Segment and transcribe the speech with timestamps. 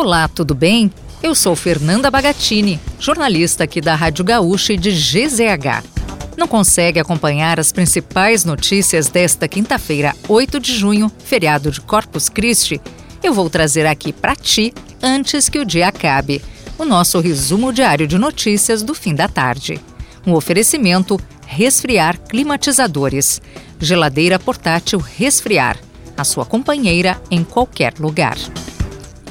[0.00, 0.92] Olá, tudo bem?
[1.20, 5.82] Eu sou Fernanda Bagatini, jornalista aqui da Rádio Gaúcha e de GZH.
[6.36, 12.80] Não consegue acompanhar as principais notícias desta quinta-feira, 8 de junho, feriado de Corpus Christi?
[13.24, 14.72] Eu vou trazer aqui para ti,
[15.02, 16.40] antes que o dia acabe,
[16.78, 19.80] o nosso resumo diário de notícias do fim da tarde.
[20.24, 23.42] Um oferecimento Resfriar Climatizadores.
[23.80, 25.76] Geladeira portátil Resfriar.
[26.16, 28.36] A sua companheira em qualquer lugar.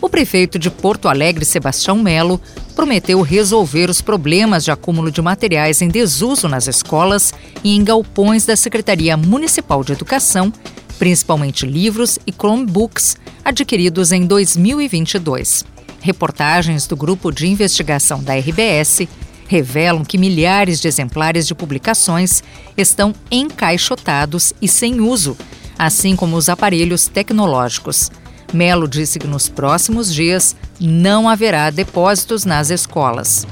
[0.00, 2.40] O prefeito de Porto Alegre, Sebastião Melo,
[2.74, 7.32] prometeu resolver os problemas de acúmulo de materiais em desuso nas escolas
[7.64, 10.52] e em galpões da Secretaria Municipal de Educação,
[10.98, 15.64] principalmente livros e Chromebooks adquiridos em 2022.
[16.00, 19.08] Reportagens do Grupo de Investigação da RBS
[19.48, 22.42] revelam que milhares de exemplares de publicações
[22.76, 25.36] estão encaixotados e sem uso,
[25.78, 28.10] assim como os aparelhos tecnológicos.
[28.52, 33.46] Melo disse que nos próximos dias não haverá depósitos nas escolas.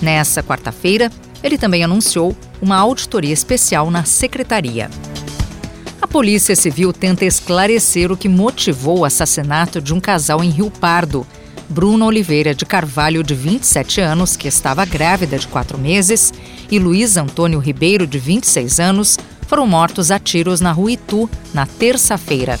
[0.00, 1.10] Nessa quarta-feira,
[1.42, 4.90] ele também anunciou uma auditoria especial na secretaria.
[6.00, 10.70] A Polícia Civil tenta esclarecer o que motivou o assassinato de um casal em Rio
[10.70, 11.26] Pardo.
[11.68, 16.32] Bruno Oliveira de Carvalho, de 27 anos, que estava grávida de quatro meses,
[16.70, 21.64] e Luiz Antônio Ribeiro, de 26 anos, foram mortos a tiros na rua Itu na
[21.64, 22.58] terça-feira.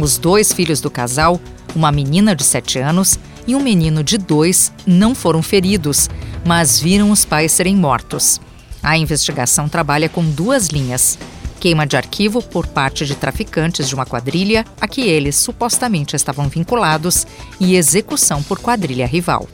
[0.00, 1.40] Os dois filhos do casal,
[1.74, 6.08] uma menina de 7 anos e um menino de 2, não foram feridos,
[6.44, 8.40] mas viram os pais serem mortos.
[8.82, 11.18] A investigação trabalha com duas linhas:
[11.60, 16.48] queima de arquivo por parte de traficantes de uma quadrilha a que eles supostamente estavam
[16.48, 17.26] vinculados
[17.60, 19.46] e execução por quadrilha rival.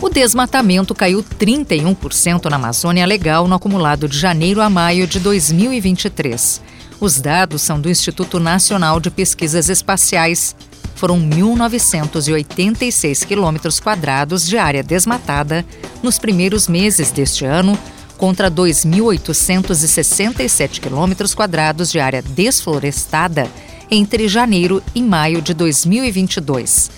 [0.00, 6.60] O desmatamento caiu 31% na Amazônia Legal no acumulado de janeiro a maio de 2023.
[7.00, 10.56] Os dados são do Instituto Nacional de Pesquisas Espaciais.
[10.96, 15.64] Foram 1.986 quilômetros quadrados de área desmatada
[16.02, 17.78] nos primeiros meses deste ano,
[18.16, 23.48] contra 2.867 quilômetros quadrados de área desflorestada
[23.88, 26.90] entre janeiro e maio de 2022.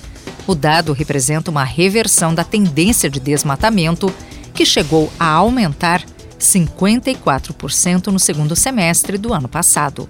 [0.46, 4.10] O dado representa uma reversão da tendência de desmatamento,
[4.54, 6.02] que chegou a aumentar
[6.50, 10.08] 54% no segundo semestre do ano passado.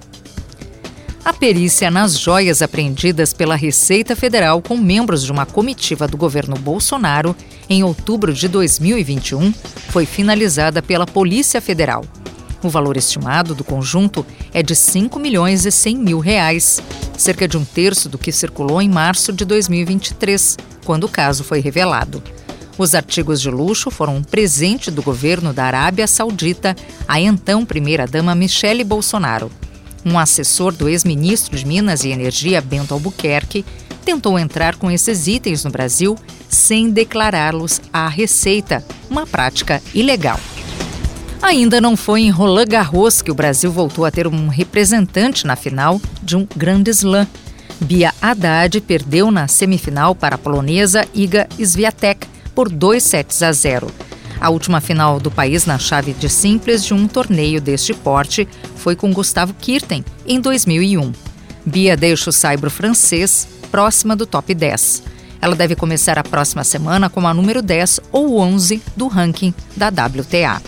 [1.22, 6.56] A perícia nas joias apreendidas pela Receita Federal com membros de uma comitiva do governo
[6.56, 7.36] Bolsonaro
[7.68, 9.52] em outubro de 2021
[9.90, 12.04] foi finalizada pela Polícia Federal.
[12.62, 16.82] O valor estimado do conjunto é de 5 milhões e 100 mil reais,
[17.16, 21.60] cerca de um terço do que circulou em março de 2023, quando o caso foi
[21.60, 22.22] revelado.
[22.80, 26.74] Os artigos de luxo foram um presente do governo da Arábia Saudita
[27.06, 29.52] à então primeira-dama Michele Bolsonaro.
[30.02, 33.66] Um assessor do ex-ministro de Minas e Energia, Bento Albuquerque,
[34.02, 36.16] tentou entrar com esses itens no Brasil
[36.48, 40.40] sem declará-los à Receita, uma prática ilegal.
[41.42, 45.54] Ainda não foi em Roland Garros que o Brasil voltou a ter um representante na
[45.54, 47.26] final de um grande slam.
[47.78, 53.86] Bia Haddad perdeu na semifinal para a polonesa Iga Swiatek por 2 sets a 0.
[54.40, 58.96] A última final do país na chave de simples de um torneio deste porte foi
[58.96, 61.12] com Gustavo Kirten, em 2001.
[61.64, 65.02] Bia deixa o saibro francês próxima do top 10.
[65.42, 69.88] Ela deve começar a próxima semana com a número 10 ou 11 do ranking da
[69.88, 70.60] WTA.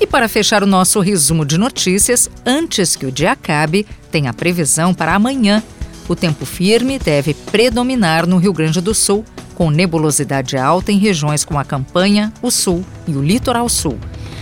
[0.00, 4.32] E para fechar o nosso resumo de notícias, antes que o dia acabe, tem a
[4.32, 5.62] previsão para amanhã.
[6.08, 11.44] O tempo firme deve predominar no Rio Grande do Sul, com nebulosidade alta em regiões
[11.44, 13.98] como a Campanha, o Sul e o Litoral Sul.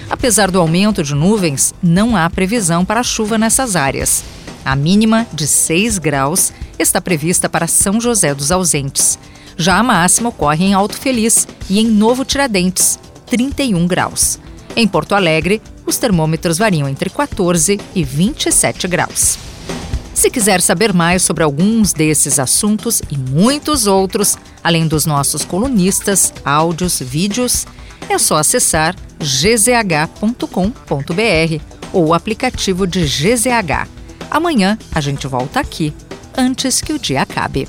[0.08, 4.24] Apesar do aumento de nuvens, não há previsão para chuva nessas áreas.
[4.64, 9.18] A mínima, de 6 graus, está prevista para São José dos Ausentes.
[9.56, 14.38] Já a máxima ocorre em Alto Feliz e em Novo Tiradentes, 31 graus.
[14.74, 19.38] Em Porto Alegre, os termômetros variam entre 14 e 27 graus.
[20.14, 26.32] Se quiser saber mais sobre alguns desses assuntos e muitos outros, além dos nossos colunistas,
[26.44, 27.66] áudios, vídeos,
[28.08, 30.44] é só acessar gzh.com.br
[31.92, 33.88] ou o aplicativo de GZH.
[34.30, 35.92] Amanhã a gente volta aqui,
[36.36, 37.68] antes que o dia acabe.